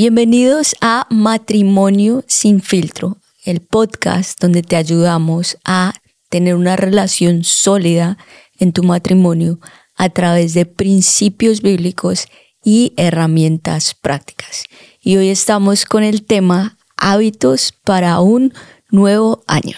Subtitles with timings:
[0.00, 5.92] Bienvenidos a Matrimonio sin filtro, el podcast donde te ayudamos a
[6.30, 8.16] tener una relación sólida
[8.60, 9.58] en tu matrimonio
[9.96, 12.28] a través de principios bíblicos
[12.62, 14.66] y herramientas prácticas.
[15.00, 18.54] Y hoy estamos con el tema hábitos para un
[18.92, 19.76] nuevo año.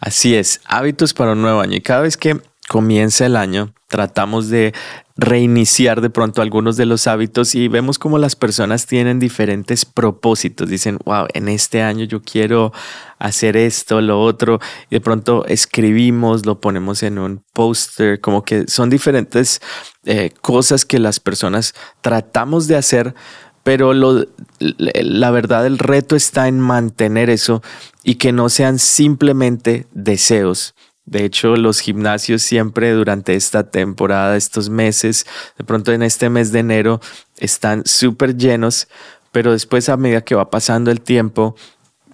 [0.00, 1.76] Así es, hábitos para un nuevo año.
[1.76, 4.72] Y cada vez que comienza el año, tratamos de
[5.16, 10.68] reiniciar de pronto algunos de los hábitos y vemos como las personas tienen diferentes propósitos.
[10.68, 12.72] Dicen, wow, en este año yo quiero
[13.18, 14.60] hacer esto, lo otro.
[14.90, 19.60] Y de pronto escribimos, lo ponemos en un póster, como que son diferentes
[20.04, 23.14] eh, cosas que las personas tratamos de hacer.
[23.62, 24.24] Pero lo,
[24.60, 27.62] la verdad, el reto está en mantener eso
[28.04, 34.68] y que no sean simplemente deseos, de hecho, los gimnasios siempre durante esta temporada, estos
[34.68, 35.24] meses,
[35.56, 37.00] de pronto en este mes de enero,
[37.38, 38.88] están súper llenos,
[39.30, 41.54] pero después a medida que va pasando el tiempo,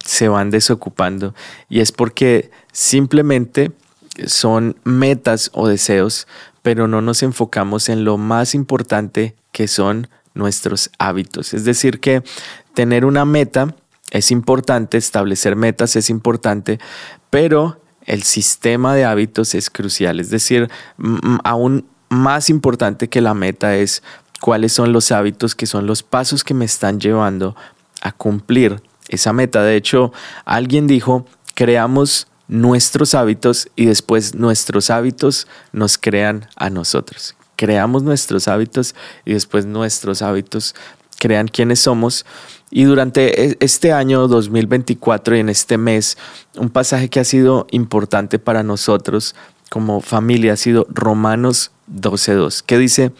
[0.05, 1.33] se van desocupando.
[1.69, 3.71] Y es porque simplemente
[4.27, 6.27] son metas o deseos,
[6.61, 11.55] pero no nos enfocamos en lo más importante que son nuestros hábitos.
[11.55, 12.23] Es decir, que
[12.75, 13.75] tener una meta
[14.11, 16.79] es importante, establecer metas es importante,
[17.31, 20.19] pero el sistema de hábitos es crucial.
[20.19, 20.69] Es decir,
[21.43, 24.03] aún más importante que la meta es
[24.41, 27.55] cuáles son los hábitos que son los pasos que me están llevando
[28.01, 29.63] a cumplir esa meta.
[29.63, 30.11] De hecho,
[30.45, 37.35] alguien dijo, creamos nuestros hábitos y después nuestros hábitos nos crean a nosotros.
[37.55, 40.75] Creamos nuestros hábitos y después nuestros hábitos
[41.19, 42.25] crean quiénes somos.
[42.75, 46.17] Y durante e, este año 2024 y en este mes,
[46.57, 49.35] un pasaje que ha sido importante para nosotros
[49.69, 53.11] como familia ha sido Romanos 12.2, que dice,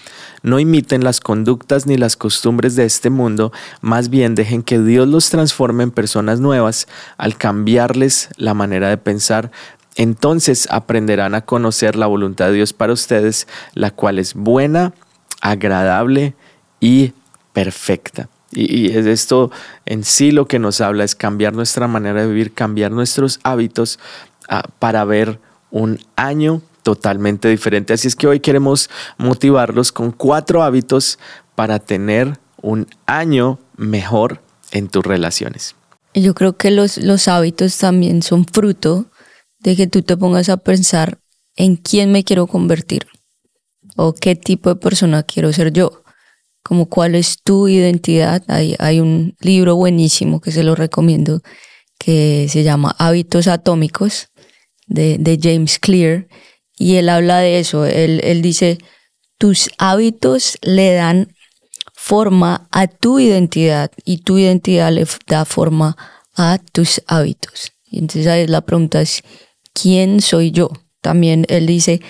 [0.42, 3.52] no imiten las conductas ni las costumbres de este mundo,
[3.82, 8.98] más bien dejen que Dios los transforme en personas nuevas al cambiarles la manera de
[8.98, 9.52] pensar.
[9.95, 14.94] Entonces aprenderán a conocer la voluntad de Dios para ustedes, la cual es buena,
[15.42, 16.36] agradable
[16.80, 17.14] y
[17.52, 18.30] perfecta.
[18.55, 19.52] Y, esto
[19.86, 23.99] en sí lo que nos habla es cambiar nuestra manera de vivir, cambiar nuestros hábitos
[24.49, 25.39] ah, para ver
[25.71, 27.93] un año totalmente diferente.
[27.93, 31.17] Así es que hoy queremos motivarlos con cuatro hábitos
[31.55, 34.41] para tener un año mejor
[34.71, 35.75] en tus relaciones.
[36.14, 39.05] Yo creo que los, los hábitos también son fruto
[39.59, 41.20] de que tú te pongas a pensar
[41.55, 43.08] en quién me quiero convertir
[43.95, 46.02] o qué tipo de persona quiero ser yo
[46.64, 48.44] como cuál es tu identidad.
[48.48, 51.42] Hay, hay un libro buenísimo que se lo recomiendo
[52.00, 54.30] que se llama Hábitos Atómicos
[54.88, 56.28] de, de James Clear
[56.78, 57.86] y él habla de eso.
[57.86, 58.78] Él, él dice,
[59.38, 61.34] tus hábitos le dan
[61.94, 65.95] forma a tu identidad y tu identidad le da forma
[66.36, 67.72] a tus hábitos.
[67.86, 69.24] Y entonces ahí la pregunta es,
[69.74, 70.72] ¿quién soy yo?
[71.02, 72.02] También él dice,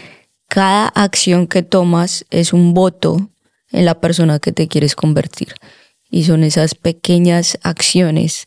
[0.48, 3.30] cada acción que tomas es un voto
[3.74, 5.56] en la persona que te quieres convertir.
[6.10, 8.46] Y son esas pequeñas acciones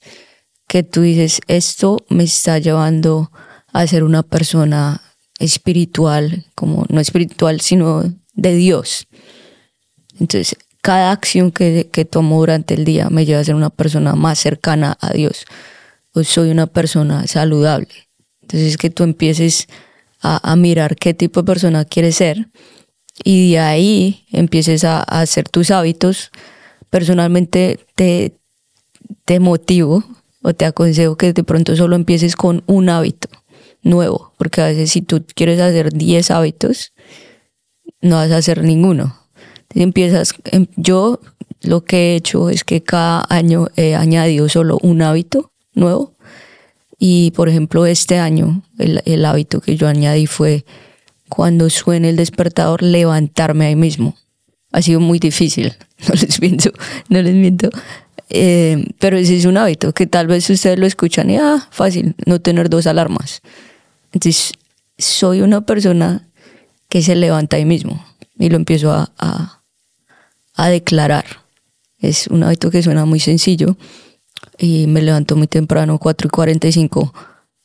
[0.69, 3.31] que tú dices, esto me está llevando
[3.73, 5.03] a ser una persona
[5.39, 8.05] espiritual, como no espiritual, sino
[8.35, 9.07] de Dios.
[10.19, 14.15] Entonces, cada acción que, que tomo durante el día me lleva a ser una persona
[14.15, 15.45] más cercana a Dios.
[16.13, 18.09] O soy una persona saludable.
[18.43, 19.67] Entonces, que tú empieces
[20.21, 22.49] a, a mirar qué tipo de persona quieres ser
[23.25, 26.31] y de ahí empieces a, hacer tus hábitos,
[26.91, 28.35] personalmente te,
[29.25, 30.05] te motivo
[30.43, 33.29] o te aconsejo que de pronto solo empieces con un hábito
[33.83, 36.93] nuevo, porque a veces si tú quieres hacer 10 hábitos,
[38.01, 39.17] no vas a hacer ninguno.
[39.75, 41.21] empiezas, em, yo
[41.63, 46.15] lo que he hecho es que cada año he añadido solo un hábito nuevo
[46.99, 50.65] y por ejemplo este año el, el hábito que yo añadí fue
[51.29, 54.17] cuando suene el despertador, levantarme ahí mismo.
[54.73, 55.75] Ha sido muy difícil,
[56.09, 56.71] no les miento,
[57.09, 57.71] no les miento.
[58.29, 62.15] Eh, pero ese es un hábito que tal vez ustedes lo escuchan y, ah, fácil,
[62.27, 63.41] no tener dos alarmas.
[64.13, 64.53] Entonces,
[64.99, 66.29] soy una persona
[66.89, 68.05] que se levanta ahí mismo
[68.39, 69.63] y lo empiezo a,
[70.55, 71.25] a, declarar.
[71.99, 73.77] Es un hábito que suena muy sencillo
[74.59, 77.15] y me levanto muy temprano, 4 y 45,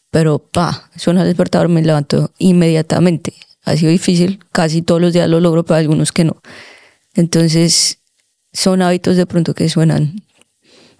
[0.10, 5.30] pero pa, suena el despertador, me levanto inmediatamente ha sido difícil, casi todos los días
[5.30, 6.42] lo logro, pero algunos que no.
[7.14, 8.00] Entonces,
[8.54, 10.24] son hábitos de pronto que suenan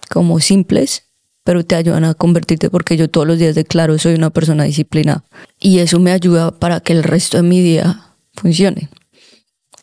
[0.10, 1.04] como simples,
[1.44, 5.24] pero te ayudan a convertirte porque yo todos los días declaro soy una persona disciplinada
[5.60, 8.90] y eso me ayuda para que el resto de mi día funcione.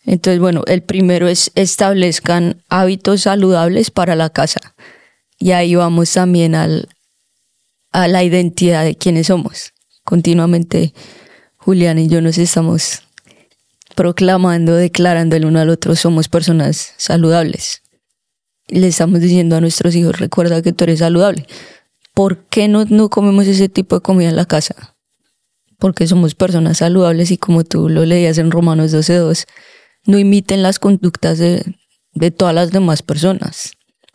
[0.05, 4.75] Entonces, bueno, el primero es establezcan hábitos saludables para la casa.
[5.39, 6.89] Y ahí vamos también al,
[7.93, 9.75] a la identidad de quiénes somos.
[10.05, 10.95] Continuamente
[11.69, 13.03] Julián y yo nos estamos
[13.95, 17.83] proclamando, declarando el uno al otro, somos personas saludables.
[18.69, 21.47] Le estamos diciendo a nuestros hijos, recuerda que tú eres saludable.
[22.15, 24.97] ¿Por qué no, no comemos ese tipo de comida en la casa?
[25.79, 29.45] Porque somos personas saludables y como tú lo leías en Romanos 12.2,
[30.07, 31.75] no imiten las conductas de,
[32.35, 33.73] todas las demás personas.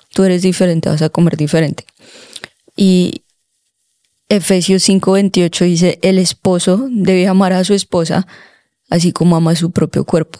[0.09, 1.85] Tú eres diferente, vas a comer diferente.
[2.75, 3.22] Y
[4.35, 8.25] Efesios 5:28 dice, el esposo debe amar a su esposa
[8.89, 10.39] así como ama su propio cuerpo.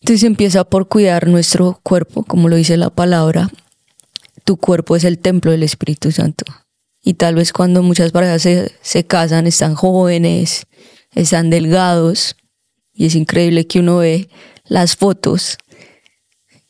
[0.00, 3.50] Entonces empieza por cuidar nuestro cuerpo, como lo dice la palabra.
[4.44, 6.44] Tu cuerpo es el templo del Espíritu Santo.
[7.02, 10.66] Y tal vez cuando muchas parejas se, se casan, están jóvenes,
[11.14, 12.36] están delgados,
[12.92, 14.28] y es increíble que uno ve
[14.64, 15.58] las fotos.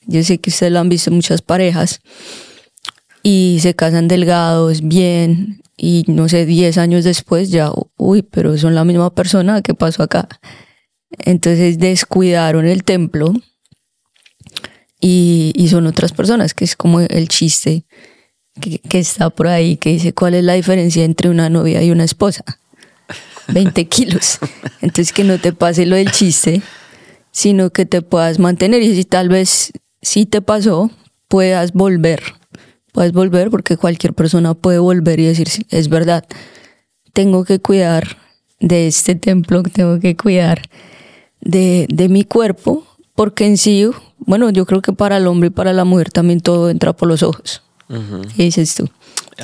[0.06, 2.00] Yo sé que ustedes lo han visto muchas parejas
[3.22, 8.74] y se casan delgados, bien, y no sé, 10 años después ya, uy, pero son
[8.74, 10.28] la misma persona, ¿qué pasó acá?
[11.18, 13.32] Entonces descuidaron el templo
[15.00, 17.84] y, y son otras personas, que es como el chiste
[18.60, 21.90] que, que, está por ahí, que dice, ¿cuál es la diferencia entre una novia y
[21.90, 22.44] una esposa?
[23.48, 24.38] 20 kilos.
[24.80, 26.62] Entonces que no te pase lo del chiste,
[27.30, 30.90] sino que te puedas mantener y si tal vez si te pasó,
[31.28, 32.22] puedas volver.
[32.96, 36.24] Puedes volver porque cualquier persona puede volver y decir, es verdad,
[37.12, 38.16] tengo que cuidar
[38.58, 40.62] de este templo, tengo que cuidar
[41.42, 45.50] de, de mi cuerpo, porque en sí, bueno, yo creo que para el hombre y
[45.50, 47.62] para la mujer también todo entra por los ojos.
[48.34, 48.88] ¿Qué dices tú?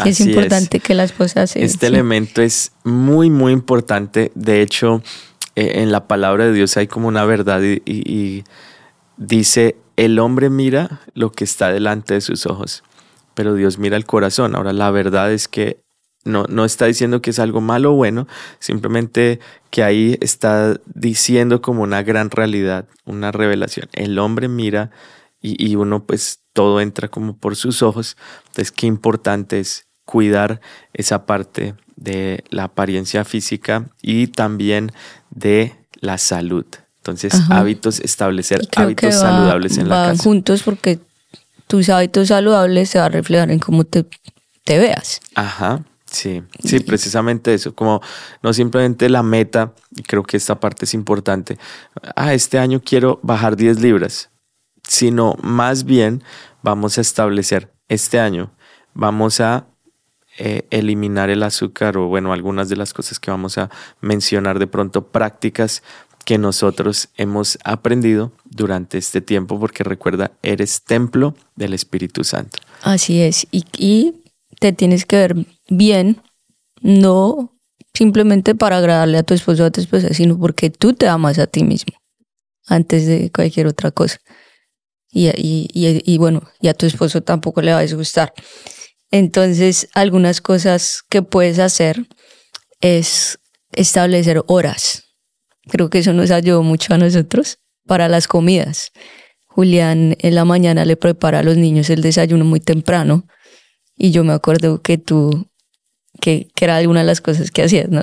[0.02, 4.32] es importante que las cosas Este elemento es muy, muy importante.
[4.34, 5.02] De hecho,
[5.56, 8.44] eh, en la palabra de Dios hay como una verdad y,
[9.18, 12.82] dice, el hombre mira lo que está delante de sus ojos,
[13.34, 14.54] pero Dios mira el corazón.
[14.54, 15.82] Ahora, la verdad es que
[16.24, 19.40] no, no está diciendo que es algo malo o bueno, simplemente
[19.70, 23.88] que ahí está diciendo como una gran realidad, una revelación.
[23.92, 24.90] El hombre mira
[25.40, 28.16] y, y uno pues todo entra como por sus ojos.
[28.48, 30.60] Entonces, qué importante es cuidar
[30.92, 34.92] esa parte de la apariencia física y también
[35.30, 36.66] de la salud.
[36.98, 40.22] Entonces, hábitos, establecer hábitos saludables en la casa.
[40.22, 41.00] juntos porque
[41.72, 44.04] tus hábitos saludables se van a reflejar en cómo te,
[44.62, 45.22] te veas.
[45.34, 45.82] Ajá.
[46.04, 48.02] Sí, sí, precisamente eso, como
[48.42, 51.56] no simplemente la meta, y creo que esta parte es importante,
[52.14, 54.28] ah, este año quiero bajar 10 libras,
[54.86, 56.22] sino más bien
[56.62, 58.52] vamos a establecer este año,
[58.92, 59.64] vamos a
[60.36, 63.70] eh, eliminar el azúcar o bueno, algunas de las cosas que vamos a
[64.02, 65.82] mencionar de pronto, prácticas
[66.24, 72.58] que nosotros hemos aprendido durante este tiempo, porque recuerda, eres templo del Espíritu Santo.
[72.82, 74.14] Así es, y,
[74.58, 75.36] te tienes que ver
[75.68, 76.22] bien,
[76.80, 77.58] no
[77.94, 81.38] simplemente para agradarle a tu esposo o a tu esposa, sino porque tú te amas
[81.38, 81.94] a ti mismo
[82.66, 84.18] antes de cualquier otra cosa
[85.12, 88.32] y, y, y, bueno, y a tu esposo tampoco le va a disgustar.
[89.10, 92.06] Entonces, algunas cosas que puedes hacer
[92.80, 93.38] es
[93.72, 95.01] establecer horas.
[95.68, 98.92] Creo que eso nos ayudó mucho a nosotros para las comidas.
[99.46, 103.26] Julián en la mañana le prepara a los niños el desayuno muy temprano
[103.96, 105.46] y yo me acuerdo que tú,
[106.20, 108.02] que, que era alguna de las cosas que hacías, ¿no?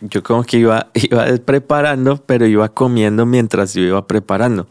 [0.00, 4.66] Yo como que iba, iba preparando, pero iba comiendo mientras yo iba preparando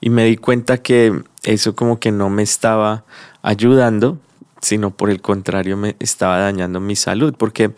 [0.00, 3.04] y me di cuenta que eso como que no me estaba
[3.42, 4.18] ayudando,
[4.60, 7.72] sino por el contrario me estaba dañando mi salud, porque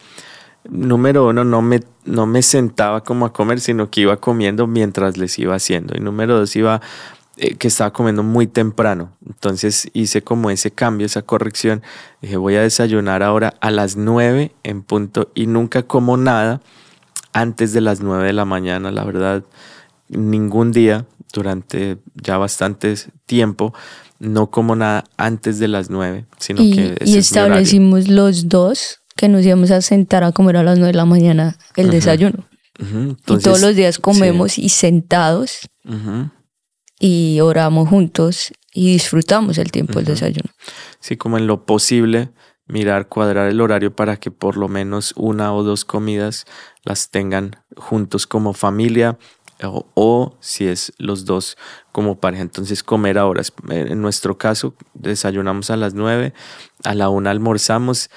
[0.69, 5.17] número uno, no me, no me sentaba como a comer, sino que iba comiendo mientras
[5.17, 5.95] les iba haciendo.
[5.97, 6.81] Y número dos, iba
[7.37, 9.13] eh, que estaba comiendo muy temprano.
[9.27, 11.83] Entonces hice como ese cambio, esa corrección.
[12.21, 16.61] Dije, voy a desayunar ahora a las nueve en punto y nunca como nada
[17.33, 19.45] antes de las nueve de la mañana, la verdad.
[20.09, 23.73] Ningún día durante ya bastante tiempo,
[24.19, 26.97] no como nada antes de las nueve, sino que...
[27.05, 30.97] y establecimos los dos que nos íbamos a sentar a comer a las nueve de
[30.97, 32.49] la mañana el desayuno.
[32.81, 35.71] y todos los días comemos y sentados
[36.99, 40.51] y oramos juntos y disfrutamos el tiempo del desayuno.
[40.99, 42.31] Sí, como en lo posible
[42.67, 46.45] mirar, cuadrar el horario para que por lo menos una o dos comidas
[46.83, 49.19] las tengan juntos como familia
[49.95, 51.57] o, si es los dos
[51.93, 52.43] como pareja.
[52.43, 53.53] Entonces comer a horas.
[53.69, 56.35] En nuestro caso desayunamos a las 9,
[56.83, 58.11] a la 1 almorzamos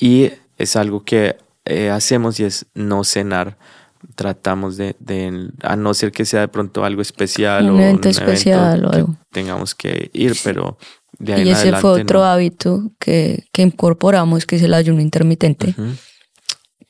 [0.00, 3.58] y es algo que eh, hacemos y es no cenar
[4.14, 8.08] tratamos de, de, a no ser que sea de pronto algo especial un o evento
[8.08, 9.16] especial o algo.
[9.32, 10.78] tengamos que ir, pero
[11.18, 12.24] de ahí y en ese fue otro no.
[12.26, 15.74] hábito que, que incorporamos, que es el ayuno intermitente,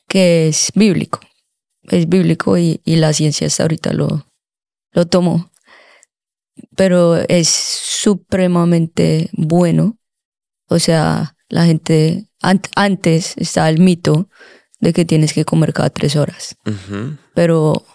[0.07, 1.19] que es bíblico.
[1.83, 4.27] Es bíblico y, y la ciencia hasta ahorita lo,
[4.91, 5.51] lo tomó.
[6.75, 9.97] Pero es supremamente bueno.
[10.67, 14.29] O sea, la gente, an- antes estaba el mito
[14.79, 16.55] de que tienes que comer cada tres horas.
[17.35, 17.85] Pero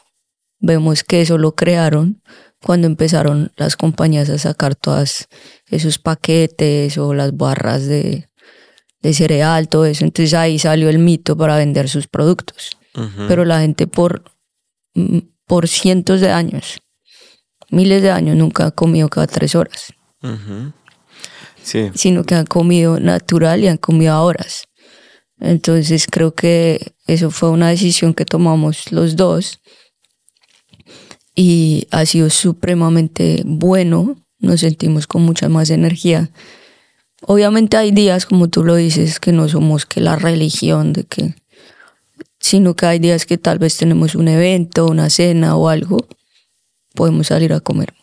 [0.59, 2.23] vemos que eso lo crearon
[2.63, 5.27] cuando empezaron las compañías a sacar todos
[5.67, 8.29] esos paquetes o las barras de,
[9.03, 10.05] de cereal, todo eso.
[10.05, 12.77] Entonces ahí salió el mito para vender sus productos.
[13.29, 14.25] Pero la gente por,
[14.95, 16.81] mm, por cientos de años,
[17.71, 19.93] miles de años, nunca ha comido cada tres horas.
[21.65, 24.69] Sí, sino que han comido natural y han comido a horas.
[25.41, 29.61] Entonces creo que eso fue una decisión que tomamos los dos
[31.35, 34.17] y ha sido supremamente bueno.
[34.39, 36.31] Nos sentimos con mucha más energía.
[37.23, 41.35] Obviamente hay días, como tú lo dices, que no somos que la religión, de que,
[42.39, 46.07] sino que hay días que tal vez tenemos un evento, una cena o algo,
[46.95, 47.95] podemos salir a comer,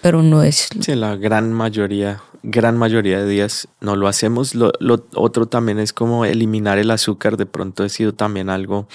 [0.00, 4.54] pero no es Sí, la gran mayoría, gran mayoría de días no lo hacemos.
[4.54, 7.36] Lo, lo otro también es como eliminar el azúcar.
[7.36, 8.86] De pronto ha sido también algo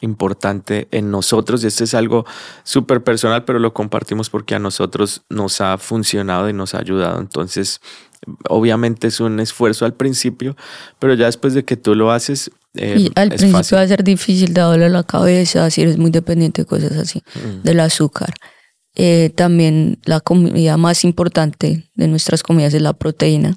[0.00, 1.64] importante en nosotros.
[1.64, 2.24] Y esto es algo
[2.62, 7.18] súper personal, pero lo compartimos porque a nosotros nos ha funcionado y nos ha ayudado.
[7.20, 7.80] Entonces,
[8.48, 10.56] obviamente es un esfuerzo al principio,
[10.98, 13.78] pero ya después de que tú lo haces, eh, Y al es principio fácil.
[13.78, 17.22] va a ser difícil de doler la cabeza, si eres muy dependiente de cosas así,
[17.36, 17.62] Mm.
[17.62, 18.34] del azúcar.
[18.96, 23.56] Eh, también la comida más importante de nuestras comidas es la proteína.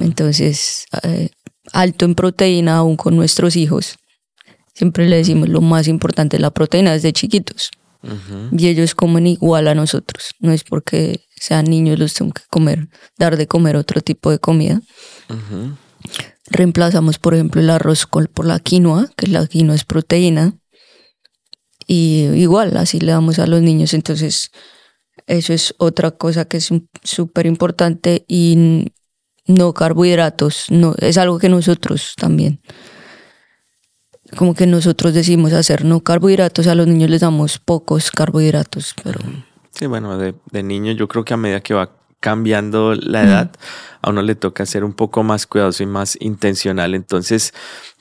[0.00, 1.30] Entonces, eh,
[1.72, 3.96] alto en proteína aún con nuestros hijos.
[4.74, 7.70] Siempre le decimos lo más importante es la proteína desde chiquitos.
[8.52, 10.32] Y ellos comen igual a nosotros.
[10.38, 14.38] No es porque sean niños los tengo que comer, dar de comer otro tipo de
[14.38, 14.80] comida.
[16.46, 20.54] Reemplazamos, por ejemplo, el arroz por la quinoa, que la quinoa es proteína.
[21.86, 23.94] Y igual, así le damos a los niños.
[23.94, 24.50] Entonces,
[25.26, 26.70] eso es otra cosa que es
[27.02, 28.24] súper importante.
[28.28, 28.92] Y
[29.46, 32.60] no carbohidratos, no, es algo que nosotros también,
[34.36, 39.20] como que nosotros decimos hacer no carbohidratos, a los niños les damos pocos carbohidratos, pero
[39.70, 43.50] Sí, bueno, de, de niño yo creo que a medida que va cambiando la edad,
[44.00, 46.94] a uno le toca ser un poco más cuidadoso y más intencional.
[46.94, 47.52] Entonces,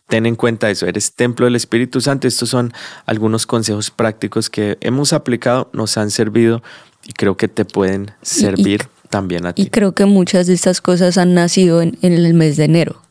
[0.08, 2.28] ten en cuenta eso, eres templo del Espíritu Santo.
[2.28, 2.74] Estos son
[3.06, 6.62] algunos consejos prácticos que hemos aplicado, nos han servido
[7.08, 9.70] y creo que te pueden servir también a y ti.
[9.70, 13.02] creo que muchas de estas cosas han nacido en, en el mes de enero.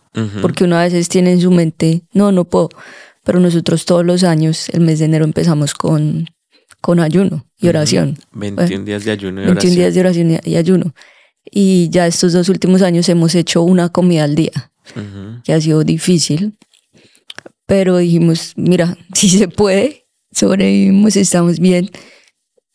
[0.43, 2.69] Porque uno a veces tiene en su mente, no, no puedo,
[3.25, 6.29] pero nosotros todos los años, el mes de enero empezamos con,
[6.83, 8.19] con ayuno y oración.
[8.33, 9.75] 21 días de ayuno y 21 oración.
[9.75, 10.95] días de oración y- y ayuno.
[11.51, 14.71] Y ya estos dos últimos años hemos hecho una comida al día,
[15.45, 16.59] que ha sido difícil,
[17.73, 21.89] pero dijimos, mira, si se puede, sobrevivimos, estamos bien.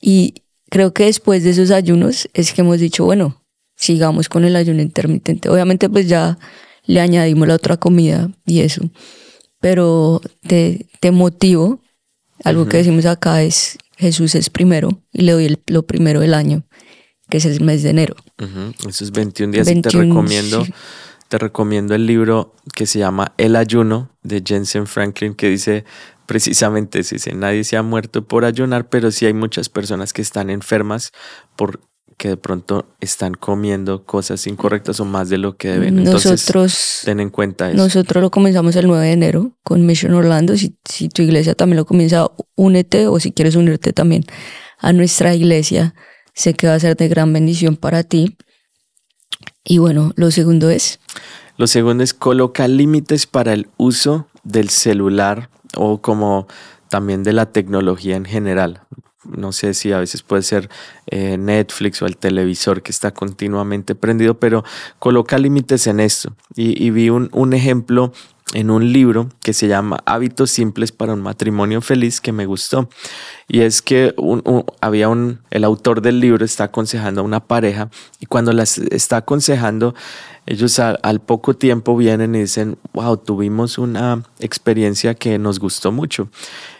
[0.01, 0.33] Y
[0.71, 3.43] creo que después de esos ayunos es que hemos dicho, bueno,
[3.75, 5.49] sigamos con el ayuno intermitente.
[5.49, 6.39] Obviamente pues ya
[6.87, 8.89] le añadimos la otra comida y eso,
[9.59, 11.79] pero te, te motivo.
[12.43, 16.33] Algo que decimos acá es Jesús es primero y le doy el- lo primero del
[16.33, 16.63] año,
[17.29, 18.15] que es el mes de enero.
[18.41, 20.73] Ujú, Esos 21 días y te 21, recomiendo, sí.
[21.27, 25.85] Te recomiendo el libro que se llama El ayuno de Jensen Franklin que dice
[26.25, 30.21] precisamente eso, dice nadie se ha muerto por ayunar, pero sí hay muchas personas que
[30.21, 31.11] están enfermas
[31.55, 31.79] por
[32.17, 35.99] que de pronto están comiendo cosas incorrectas o más de lo que deben.
[35.99, 37.77] Entonces, Nosotros, ten en cuenta eso.
[37.77, 40.57] nosotros lo comenzamos el 9 de enero con Mission Orlando.
[40.57, 44.25] Si, si tu iglesia también lo comienza, únete o si quieres unirte también
[44.79, 45.93] a nuestra iglesia.
[46.33, 48.35] Sé que va a ser de gran bendición para ti.
[49.63, 50.99] Y bueno, lo segundo es,
[51.57, 56.47] Lo segundo es colocar límites para el uso del celular o como
[56.89, 58.81] también de la tecnología en general.
[59.25, 60.69] No sé si a veces puede ser
[61.07, 64.63] eh, Netflix o el televisor que está continuamente prendido, pero
[64.99, 66.33] coloca límites en esto.
[66.55, 68.13] Y, vi un ejemplo
[68.53, 72.89] en un libro que se llama Hábitos Simples para un matrimonio feliz que me gustó.
[73.47, 74.15] Y es que
[74.81, 77.89] había un, el autor del libro está aconsejando a una pareja
[78.19, 79.95] y cuando las está aconsejando,
[80.45, 86.29] ellos al poco tiempo vienen y dicen, wow, tuvimos una experiencia que nos gustó mucho.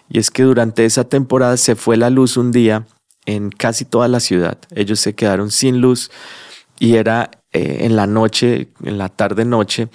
[0.10, 2.88] Y es que durante esa temporada se fue la luz un día
[3.26, 4.58] en casi toda la ciudad.
[4.74, 6.12] Ellos se quedaron sin luz
[6.80, 9.90] y era eh, en la noche, en la tarde noche,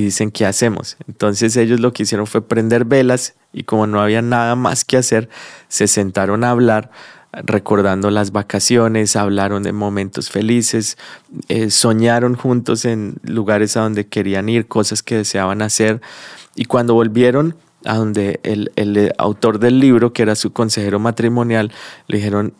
[0.00, 0.96] dicen, ¿qué hacemos?
[1.06, 4.96] Entonces ellos lo que hicieron fue prender velas y como no había nada más que
[4.96, 5.28] hacer,
[5.68, 6.90] se sentaron a hablar
[7.32, 10.96] recordando las vacaciones, hablaron de momentos felices,
[11.48, 16.00] eh, soñaron juntos en lugares a donde querían ir, cosas que deseaban hacer.
[16.54, 21.70] Y cuando volvieron a donde el, el autor del libro, que era su consejero matrimonial,
[22.06, 22.54] le dijeron,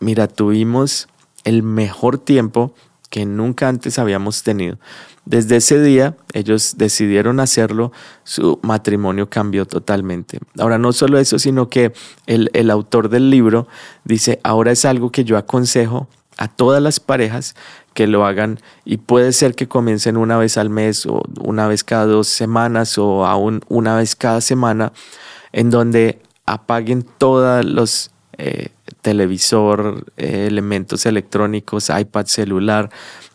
[0.00, 1.08] mira, tuvimos
[1.44, 2.74] el mejor tiempo
[3.10, 4.78] que nunca antes habíamos tenido.
[5.24, 7.92] Desde ese día ellos decidieron hacerlo,
[8.24, 10.38] su matrimonio cambió totalmente.
[10.58, 11.92] Ahora no solo eso, sino que
[12.26, 13.66] el, el autor del libro
[14.04, 16.08] dice, ahora es algo que yo aconsejo
[16.38, 17.54] a todas las parejas
[17.94, 21.82] que lo hagan y puede ser que comiencen una vez al mes o una vez
[21.82, 24.92] cada dos semanas o aún una vez cada semana
[25.52, 28.68] en donde apaguen todos los eh,
[29.06, 32.90] televisor, eh, elementos electrónicos, iPad, celular,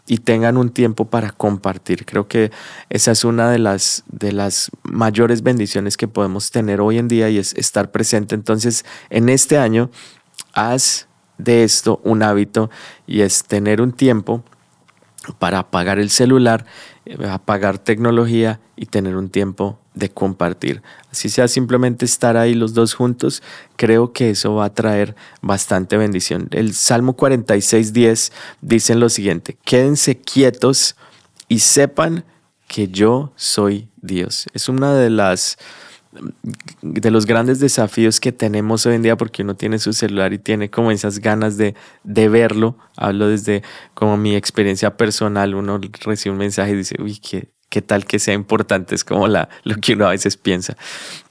[0.06, 2.06] y tengan un tiempo para compartir.
[2.06, 2.52] Creo que
[2.90, 7.30] esa es una de las, de las mayores bendiciones que podemos tener hoy en día
[7.30, 8.36] y es estar presente.
[8.36, 9.90] Entonces, en este año,
[10.52, 12.70] haz de esto un hábito
[13.08, 14.44] y es tener un tiempo
[15.40, 16.66] para apagar el celular,
[17.06, 20.82] eh, apagar tecnología y tener un tiempo de compartir.
[21.12, 23.44] Así sea simplemente estar ahí los dos juntos,
[23.76, 26.48] creo que eso va a traer bastante bendición.
[26.52, 28.32] El Salmo 46.10
[28.62, 30.96] dice lo siguiente, quédense quietos
[31.48, 32.24] y sepan
[32.68, 34.48] que yo soy Dios.
[34.54, 35.58] Es una de las
[36.82, 40.40] de los grandes desafíos que tenemos hoy en día porque uno tiene su celular y
[40.40, 42.78] tiene como esas ganas de, de verlo.
[42.98, 47.82] Hablo desde como mi experiencia personal, uno recibe un mensaje y dice, uy, qué, qué
[47.82, 50.76] tal que sea importante, es como la, lo que uno a veces piensa.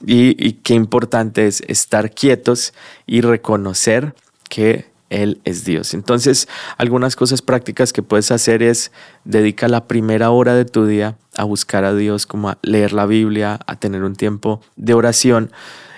[0.05, 2.73] Y, qué importante es estar quietos
[3.05, 4.15] y reconocer
[4.49, 5.93] que Él es Dios.
[5.93, 8.91] Entonces, algunas cosas prácticas que puedes hacer es
[9.23, 13.05] dedica la primera hora de tu día a buscar a Dios, como a leer la
[13.05, 15.51] Biblia, a tener un tiempo de oración.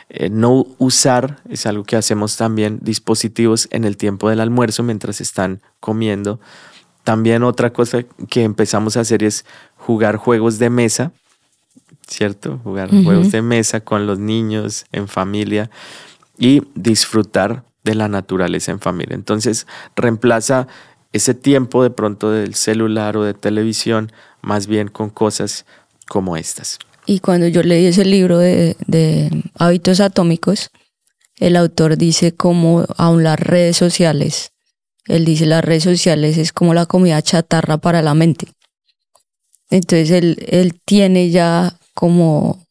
[0.10, 5.22] Eh, no usar, es algo que hacemos también, dispositivos en el tiempo del almuerzo mientras
[5.22, 6.42] están comiendo.
[7.04, 11.12] También otra cosa que empezamos a hacer es jugar juegos de mesa,
[12.08, 12.60] ¿cierto?
[12.64, 15.70] Jugar juegos de mesa con los niños, en familia
[16.38, 19.16] y disfrutar de la naturaleza en familia.
[19.16, 20.68] Entonces, reemplaza
[21.12, 24.12] ese tiempo de pronto del celular o de televisión
[24.42, 25.66] más bien con cosas
[26.08, 26.80] como estas.
[27.06, 30.72] Y cuando yo leí ese libro de, de hábitos atómicos,
[31.38, 34.53] el autor dice cómo aún las redes sociales
[35.08, 38.48] él dice las redes sociales es como la comida chatarra para la mente.
[39.70, 42.66] Entonces él, él tiene ya como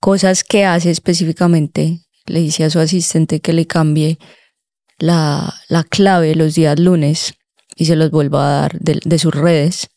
[0.00, 2.00] cosas que hace específicamente.
[2.26, 4.18] Le dice a su asistente que le cambie
[4.98, 7.34] la, la clave los días lunes
[7.76, 9.88] y se los vuelva a dar de, de, sus redes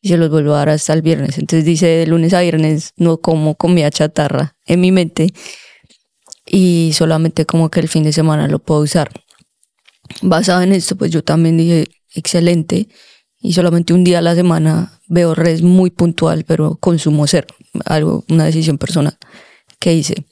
[0.00, 1.38] y se los vuelva a dar hasta el viernes.
[1.38, 5.28] Entonces dice de lunes a viernes no como comida chatarra en mi mente
[6.46, 9.10] y solamente como que el fin de semana lo puedo usar
[10.20, 12.88] basado en esto, pues yo también dije, excelente,
[13.40, 17.48] y solamente un día a la semana veo redes muy puntual, pero consumo cero,
[17.84, 19.18] algo, una decisión personal
[19.78, 20.26] que hice.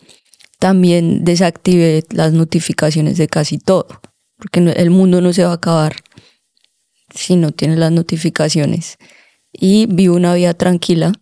[0.59, 3.89] También desactivé las notificaciones de casi todo,
[4.37, 5.97] porque el mundo no se va a acabar
[7.13, 8.97] si no tiene las notificaciones.
[9.53, 11.13] Y vivo una vida tranquila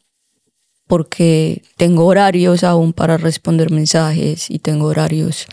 [0.87, 5.47] porque tengo horarios aún para responder mensajes y tengo horarios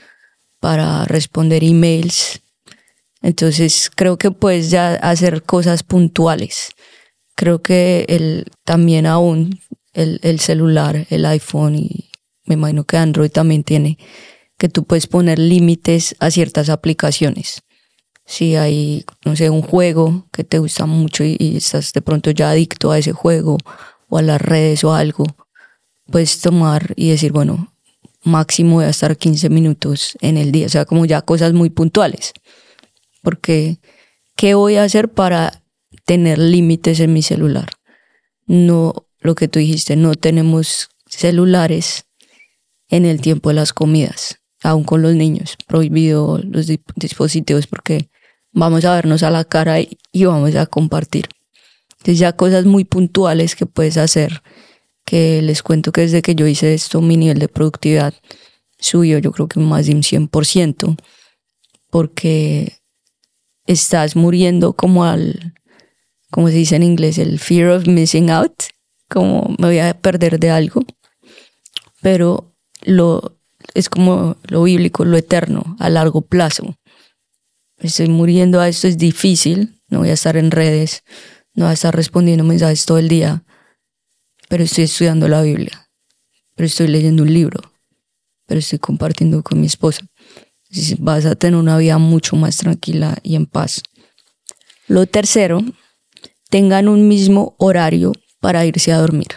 [0.59, 2.41] para responder emails
[3.25, 6.69] entonces creo que puedes ya hacer cosas puntuales.
[7.33, 9.61] Creo que el, también aún
[9.93, 12.11] el, el celular, el iPhone y
[12.45, 13.97] me imagino que Android también tiene,
[14.59, 17.63] que tú puedes poner límites a ciertas aplicaciones.
[18.27, 22.29] Si hay, no sé, un juego que te gusta mucho y, y, estás de pronto
[22.29, 23.57] ya adicto a ese juego
[24.07, 25.25] o a las redes o algo,
[26.11, 27.73] puedes tomar y decir, bueno,
[28.23, 31.71] máximo voy a estar 15 minutos en el día, o sea, como ya cosas muy
[31.71, 32.31] puntuales
[33.25, 33.79] porque
[34.37, 35.63] ¿qué voy a hacer para
[36.05, 37.69] tener límites en mi celular?
[38.45, 42.05] No, lo que tú dijiste, no tenemos celulares
[42.87, 48.09] en el tiempo de las comidas, aún con los niños, prohibido los dispositivos porque
[48.51, 51.27] vamos a vernos a la cara y, vamos a compartir.
[51.93, 54.43] Entonces ya cosas muy puntuales que puedes hacer,
[55.03, 58.13] que les cuento que desde que yo hice esto mi nivel de productividad
[58.77, 60.95] subió yo creo que más de un 100%,
[61.89, 62.84] porque
[63.65, 65.53] estás muriendo como al,
[66.31, 68.63] como se dice en inglés, el fear of missing out,
[69.09, 70.83] como me voy a perder de algo,
[72.01, 73.37] pero lo,
[73.73, 76.77] es como lo bíblico, lo eterno, a largo plazo.
[77.77, 81.03] Estoy muriendo a esto, es difícil, no voy a estar en redes,
[81.53, 83.43] no voy a estar respondiendo mensajes todo el día,
[84.49, 85.89] pero estoy estudiando la Biblia,
[86.55, 87.59] pero estoy leyendo un libro,
[88.45, 90.05] pero estoy compartiendo con mi esposa.
[90.99, 93.81] Vas a tener una vida mucho más tranquila y en paz.
[94.87, 95.61] Lo tercero,
[96.49, 99.27] tengan un mismo horario para irse a dormir.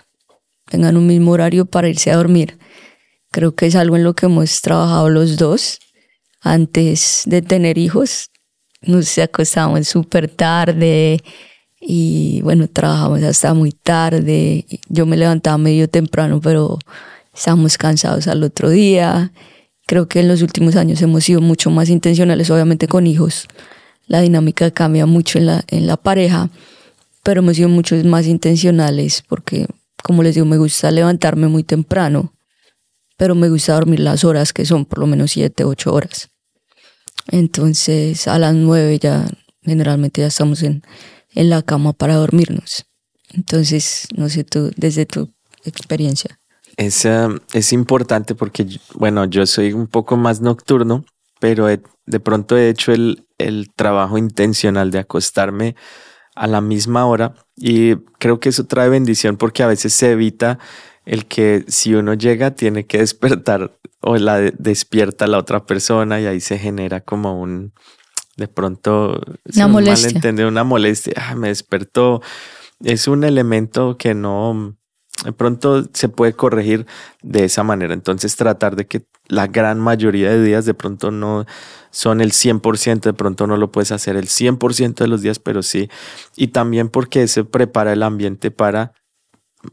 [0.66, 2.59] Tengan un mismo horario para irse a dormir.
[3.31, 5.79] Creo que es algo en lo que hemos trabajado los dos
[6.40, 8.31] antes de tener hijos.
[8.83, 11.20] Nos acostábamos súper tarde
[11.81, 14.66] y bueno, trabajamos hasta muy tarde.
[14.88, 16.79] Yo me levantaba medio temprano, pero
[17.35, 19.33] estábamos cansados al otro día.
[19.88, 23.48] Creo que en los últimos años hemos sido mucho más intencionales, obviamente con hijos.
[24.07, 26.51] La dinámica cambia mucho en la, en la pareja,
[27.22, 29.66] pero hemos sido mucho más intencionales porque,
[30.03, 32.35] como les digo, me gusta levantarme muy temprano,
[33.16, 36.29] pero me gusta dormir las horas que son, por lo menos siete, ocho horas.
[37.27, 39.27] Entonces a las nueve ya
[39.62, 40.83] generalmente ya estamos en,
[41.35, 42.85] en la cama para dormirnos.
[43.33, 45.33] Entonces, no sé tú, desde tu
[45.64, 46.38] experiencia.
[46.78, 47.06] Es,
[47.52, 51.04] es importante porque, bueno, yo soy un poco más nocturno,
[51.40, 55.76] pero de pronto he hecho el, el trabajo intencional de acostarme
[56.34, 60.58] a la misma hora y creo que eso trae bendición porque a veces se evita
[61.04, 66.26] el que si uno llega tiene que despertar o la despierta la otra persona y
[66.26, 67.72] ahí se genera como un
[68.36, 69.20] de pronto
[69.52, 70.46] una molestia.
[70.46, 72.22] una molestia, ah, me despertó.
[72.78, 74.77] Es un elemento que no
[75.24, 76.87] de pronto se puede corregir
[77.22, 77.94] de esa manera.
[77.94, 81.44] Entonces tratar de que la gran mayoría de días de pronto no
[81.90, 85.62] son el 100%, de pronto no lo puedes hacer el 100% de los días, pero
[85.62, 85.88] sí.
[86.37, 88.92] Y también porque se prepara el ambiente para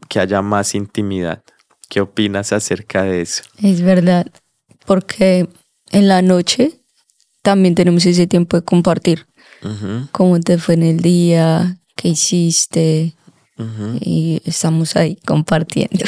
[0.08, 1.42] que haya más intimidad.
[1.88, 3.44] ¿Qué opinas acerca de eso?
[3.62, 4.26] Es verdad,
[4.84, 5.48] porque
[5.92, 6.80] en la noche
[7.42, 9.26] también tenemos ese tiempo de compartir.
[10.12, 11.78] ¿Cómo te fue en el día?
[11.96, 13.15] ¿Qué hiciste?
[14.00, 16.04] Y estamos ahí compartiendo.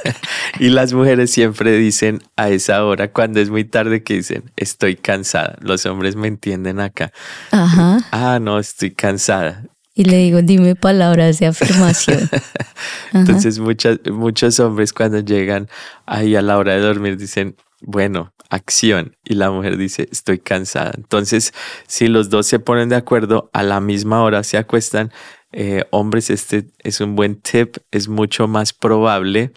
[0.58, 4.96] y las mujeres siempre dicen a esa hora, cuando es muy tarde, que dicen, estoy
[4.96, 5.56] cansada.
[5.60, 7.12] Los hombres me entienden acá.
[7.50, 7.98] Ajá.
[8.10, 9.64] Ah, no, estoy cansada.
[9.94, 12.28] Y le digo, dime palabras de afirmación.
[13.12, 15.68] Entonces muchas, muchos hombres cuando llegan
[16.06, 19.16] ahí a la hora de dormir dicen, bueno, acción.
[19.24, 20.92] Y la mujer dice, estoy cansada.
[20.96, 21.52] Entonces,
[21.86, 25.12] si los dos se ponen de acuerdo, a la misma hora se acuestan,
[25.52, 29.52] eh, hombres, este es un buen tip, es mucho más probable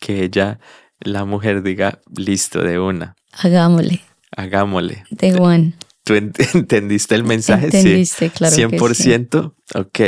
[0.00, 0.58] que ella,
[1.00, 3.16] la mujer, diga, listo, de una.
[3.32, 4.00] Hagámosle.
[4.36, 5.04] Hagámosle.
[5.10, 5.74] De one.
[6.04, 6.14] ¿Tú
[6.54, 7.66] entendiste el mensaje?
[7.66, 8.30] Entendiste, sí.
[8.30, 8.56] claro.
[8.56, 9.54] 100%.
[9.74, 10.00] Ok.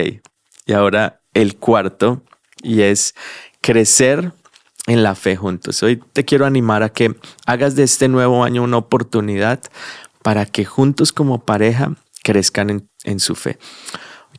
[0.67, 2.23] Y ahora el cuarto,
[2.63, 3.15] y es
[3.61, 4.33] crecer
[4.87, 5.83] en la fe juntos.
[5.83, 7.15] Hoy te quiero animar a que
[7.47, 9.61] hagas de este nuevo año una oportunidad
[10.23, 13.59] para que juntos como pareja crezcan en, su fe.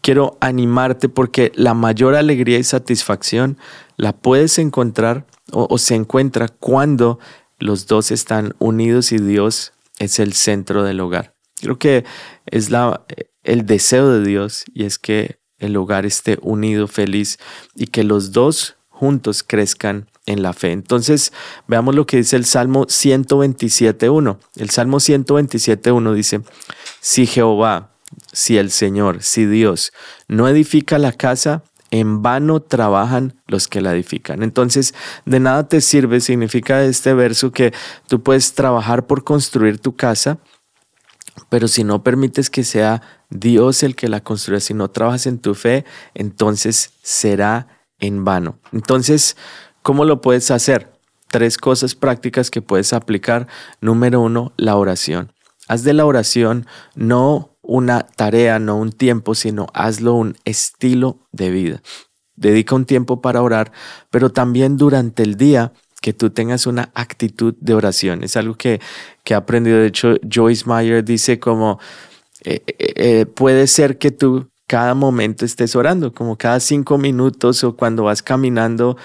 [0.03, 3.57] Quiero animarte porque la mayor alegría y satisfacción
[3.95, 7.19] la puedes encontrar o se encuentra cuando
[7.57, 11.33] los dos están unidos y Dios es el centro del hogar.
[11.61, 12.03] Creo que
[12.45, 13.05] es la,
[13.43, 17.39] el deseo de Dios y es que el hogar esté unido, feliz
[17.73, 20.71] y que los dos juntos crezcan en la fe.
[20.71, 21.31] Entonces,
[21.67, 24.37] veamos lo que dice el Salmo 127.1.
[24.57, 26.41] El Salmo 127.1 dice,
[26.99, 27.92] si Jehová,
[28.31, 29.91] si el Señor, si Dios
[30.27, 34.41] no edifica la casa, en vano trabajan los que la edifican.
[34.41, 34.95] Entonces,
[35.25, 37.71] de nada te sirve, significa este verso que
[38.07, 40.39] tú puedes trabajar por construir tu casa,
[41.49, 45.37] pero si no permites que sea Dios el que la construya, si no trabajas en
[45.37, 47.67] tu fe, entonces será
[47.99, 48.57] en vano.
[48.71, 49.37] Entonces,
[49.83, 50.91] ¿cómo lo puedes hacer?
[51.29, 53.47] Tres cosas prácticas que puedes aplicar.
[53.81, 55.31] Número uno, la oración.
[55.67, 61.49] Haz de la oración no una tarea, no un tiempo, sino hazlo un estilo de
[61.49, 61.81] vida.
[62.35, 63.71] Dedica un tiempo para orar,
[64.11, 68.23] pero también durante el día que tú tengas una actitud de oración.
[68.23, 68.81] Es algo que,
[69.23, 69.79] que he aprendido.
[69.79, 71.79] De hecho, Joyce Meyer dice como,
[72.43, 77.63] eh, eh, eh, puede ser que tú cada momento estés orando, como cada cinco minutos
[77.63, 78.97] o cuando vas caminando,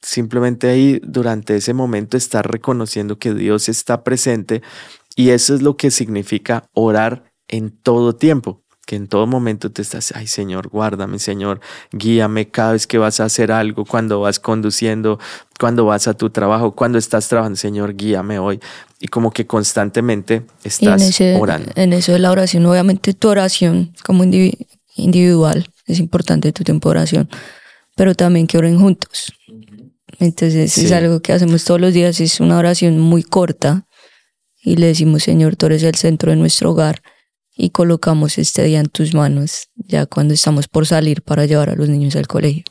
[0.00, 4.62] simplemente ahí durante ese momento estás reconociendo que Dios está presente
[5.16, 9.82] y eso es lo que significa orar en todo tiempo que en todo momento te
[9.82, 11.60] estás, ay Señor, guárdame, Señor,
[11.92, 15.20] guíame cada vez que vas a hacer algo, cuando vas conduciendo,
[15.60, 18.58] cuando vas a tu trabajo, cuando estás trabajando, Señor, guíame hoy.
[18.98, 21.70] Y como que constantemente estás orando.
[21.76, 26.98] En eso de la oración, obviamente tu oración como individual, es importante tu tiempo de
[26.98, 27.30] oración,
[27.94, 29.32] pero también que oren juntos.
[30.18, 33.86] Entonces es algo que hacemos todos los días, es una oración muy corta
[34.60, 37.02] y le decimos, Señor, tú eres el centro de nuestro hogar
[37.60, 41.74] y colocamos este día en tus manos ya cuando estamos por salir para llevar a
[41.74, 42.64] los niños al colegio.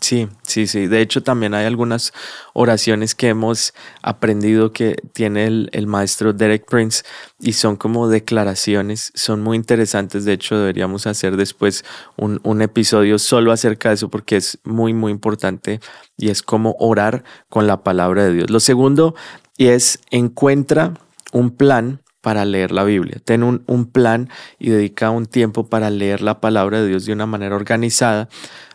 [0.00, 0.86] Sí, sí, sí.
[0.86, 2.12] De hecho, también hay algunas
[2.52, 7.04] oraciones que hemos aprendido que tiene el, maestro Derek Prince
[7.40, 10.26] y son como declaraciones, son muy interesantes.
[10.26, 11.84] De hecho, deberíamos hacer después
[12.16, 15.80] un, un episodio solo acerca de eso porque es muy, muy importante
[16.18, 18.50] y es como orar con la palabra de Dios.
[18.50, 19.14] Lo segundo
[19.56, 20.92] es encuentra
[21.32, 23.16] un plan para leer la Biblia.
[23.24, 27.24] Ten un, plan y dedica un tiempo para leer la palabra de Dios de una
[27.24, 28.28] manera organizada.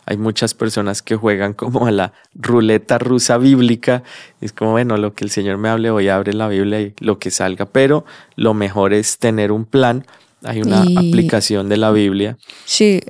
[0.06, 4.02] Hay muchas personas que juegan como a la ruleta rusa bíblica.
[4.40, 6.94] Es como, bueno, lo que el Señor me hable, voy a abrir la Biblia y
[6.98, 7.66] lo que salga.
[7.66, 10.04] Pero lo mejor es tener un plan.
[10.42, 12.36] Hay una aplicación de la Biblia.
[12.64, 13.02] Sí,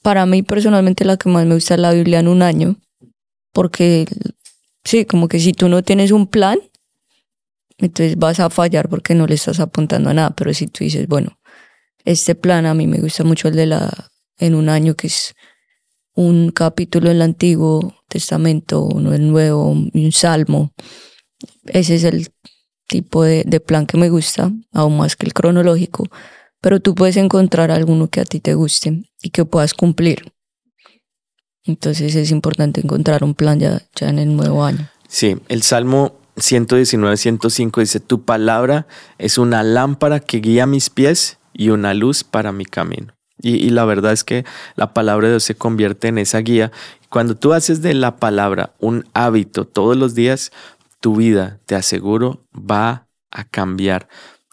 [0.00, 2.76] para mí personalmente la que más me gusta es la Biblia en un año.
[3.52, 4.06] Porque,
[4.82, 6.58] sí, como que si tú no tienes un plan,
[7.78, 10.30] entonces vas a fallar porque no le estás apuntando a nada.
[10.36, 11.38] Pero si tú dices, bueno,
[12.04, 15.34] este plan a mí me gusta mucho el de la en un año que es
[16.14, 20.72] un capítulo del Antiguo Testamento, uno del Nuevo, un salmo.
[21.64, 22.28] Ese es el
[22.86, 26.08] tipo de, de plan que me gusta, aún más que el cronológico.
[26.60, 30.32] Pero tú puedes encontrar alguno que a ti te guste y que puedas cumplir.
[31.64, 34.88] Entonces es importante encontrar un plan ya, ya en el nuevo año.
[35.08, 38.86] Sí, el Salmo 119, 105 dice, tu palabra
[39.18, 43.14] es una lámpara que guía mis pies y una luz para mi camino.
[43.40, 44.44] Y, la verdad es que
[44.74, 46.72] la palabra de Dios se convierte en esa guía.
[47.10, 50.50] Cuando tú haces de la palabra un hábito todos los días,
[51.00, 54.08] tu vida, te aseguro, va a cambiar.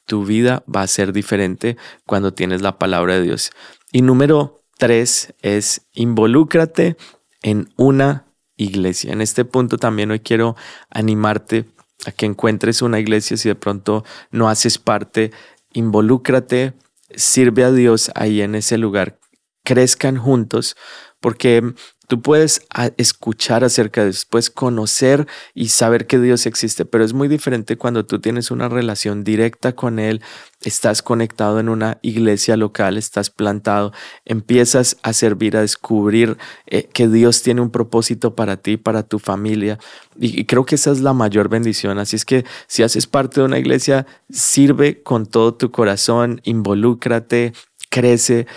[0.05, 3.51] Tu vida va a ser diferente cuando tienes la palabra de Dios.
[3.93, 6.97] Y número tres es involúcrate
[7.43, 8.25] en una
[8.57, 9.11] iglesia.
[9.11, 10.55] En este punto también hoy quiero
[10.89, 11.65] animarte
[12.05, 15.31] a que encuentres una iglesia si de pronto no haces parte,
[15.73, 16.73] involúcrate,
[17.15, 19.19] sirve a Dios ahí en ese lugar,
[19.63, 20.75] crezcan juntos,
[21.19, 21.73] porque
[22.11, 27.05] Tú puedes ah, escuchar acerca de Dios, puedes conocer y saber que Dios existe, pero
[27.05, 30.21] es muy diferente cuando tú tienes una relación directa con Él,
[30.61, 33.93] estás conectado en una iglesia local, estás plantado,
[34.25, 39.17] empiezas a servir, a descubrir eh, que Dios tiene un propósito para ti, para tu
[39.17, 39.79] familia.
[40.19, 41.97] Y, y creo que esa es la mayor bendición.
[41.97, 47.53] Así es que si haces parte de una iglesia, sirve con todo tu corazón, involúcrate,
[47.89, 48.47] crece.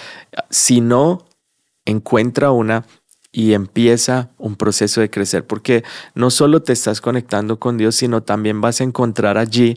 [0.51, 1.25] Si no,
[1.85, 2.85] encuentra una
[3.37, 5.83] y empieza un proceso de crecer, porque
[6.15, 9.77] no solo te estás conectando con Dios, sino también vas a encontrar allí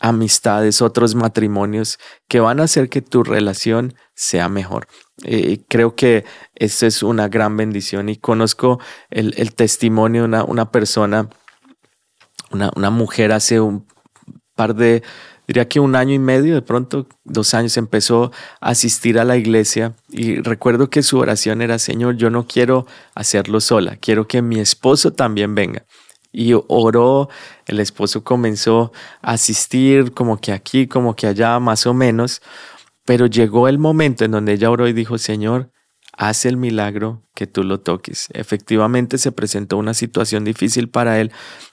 [0.00, 4.86] amistades, otros matrimonios que van a hacer que tu relación sea mejor.
[5.24, 10.70] Eh, creo que esto es una gran bendición y conozco el, testimonio de una, una
[10.70, 11.30] persona,
[12.50, 13.86] una, una mujer hace un
[14.54, 15.02] par de,
[15.50, 19.36] diría que un año y medio, de pronto dos años, empezó a asistir a la
[19.36, 22.86] iglesia y recuerdo que su oración era, Señor, yo no quiero
[23.16, 25.86] hacerlo sola, quiero que mi esposo también venga.
[26.30, 27.30] Y oró,
[27.66, 32.42] el esposo comenzó a asistir como que aquí, como que allá, más o menos,
[33.04, 35.72] pero llegó el momento en donde ella oró y dijo, Señor,
[36.16, 38.28] haz el milagro que tú lo toques.
[38.34, 41.32] Efectivamente se presentó una situación difícil para él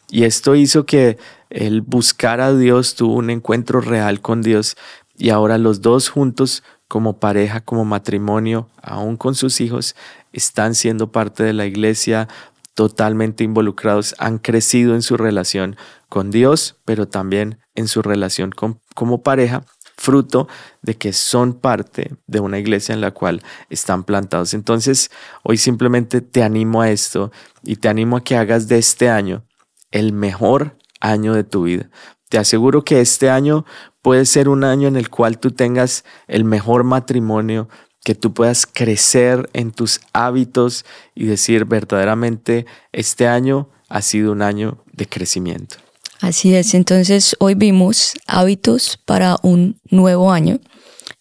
[0.09, 1.17] y esto hizo que
[1.49, 4.77] él buscara a Dios, tuvo un encuentro real con Dios
[5.17, 9.95] y ahora los dos juntos como pareja, como matrimonio, aún con sus hijos,
[10.31, 12.29] están siendo parte de la iglesia,
[12.73, 15.75] totalmente involucrados, han crecido en su relación
[16.09, 18.51] con Dios, pero también en su relación
[18.93, 19.65] como pareja
[19.97, 20.47] fruto
[20.83, 24.53] de que son parte de una iglesia en la cual están plantados.
[24.53, 25.09] Entonces,
[25.43, 27.31] hoy simplemente te animo a esto
[27.63, 29.46] y te animo a que hagas de este año
[29.91, 31.89] el mejor año de tu vida.
[32.29, 33.65] Te aseguro que este año
[34.01, 37.69] puede ser un año en el cual tú tengas el mejor matrimonio,
[38.03, 44.41] que tú puedas crecer en tus hábitos y decir verdaderamente, este año ha sido un
[44.41, 45.77] año de crecimiento.
[46.19, 50.59] Así es, entonces hoy vimos hábitos para un nuevo año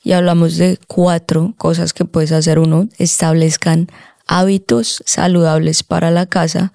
[0.03, 2.89] y hablamos de cuatro cosas que puedes hacer uno.
[2.99, 3.89] Establezcan
[4.27, 6.73] hábitos saludables para la casa.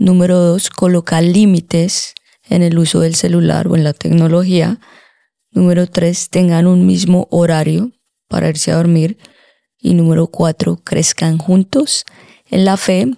[0.00, 2.14] Número dos, colocar límites
[2.48, 4.80] en el uso del celular o en la tecnología.
[5.52, 7.92] Número tres, tengan un mismo horario
[8.26, 9.18] para irse a dormir.
[9.78, 12.04] Y número cuatro, crezcan juntos
[12.50, 13.12] en la fe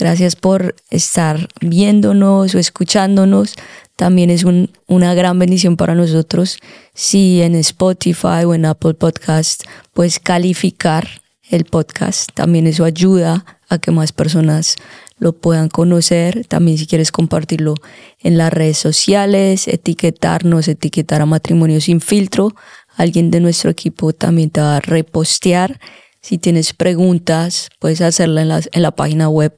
[0.00, 3.54] Gracias por estar viéndonos o escuchándonos.
[3.96, 4.46] También es
[4.86, 6.58] una gran bendición para nosotros
[6.94, 11.06] si en Spotify o en Apple Podcast puedes calificar
[11.50, 12.30] el podcast.
[12.32, 14.76] También eso ayuda a que más personas
[15.20, 16.44] lo puedan conocer.
[16.48, 17.76] También si quieres compartirlo
[18.18, 22.56] en las redes sociales, etiquetarnos, etiquetar a Matrimonio Sin Filtro.
[22.96, 25.78] alguien de nuestro equipo también te va a repostear.
[26.20, 29.56] Si tienes preguntas, puedes hacerla en la, en la página web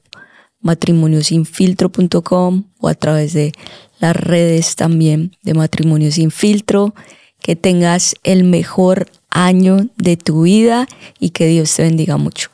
[0.61, 3.53] matrimoniosinfiltro.com o a través de
[3.99, 6.93] las redes también de Matrimonio Sin Filtro.
[7.41, 10.87] Que tengas el mejor año de tu vida
[11.19, 12.52] y que Dios te bendiga mucho.